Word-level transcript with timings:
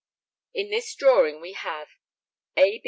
In 0.55 0.71
this 0.71 0.95
drawing 0.95 1.41
we 1.41 1.53
have: 1.53 1.89
Ft. 2.57 2.79